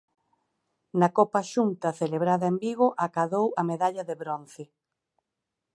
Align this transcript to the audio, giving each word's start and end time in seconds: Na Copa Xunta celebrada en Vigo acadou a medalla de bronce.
Na 0.99 1.09
Copa 1.17 1.41
Xunta 1.51 1.89
celebrada 2.01 2.45
en 2.51 2.57
Vigo 2.65 2.87
acadou 3.05 3.47
a 3.61 3.63
medalla 3.71 4.03
de 4.09 4.15
bronce. 4.21 4.63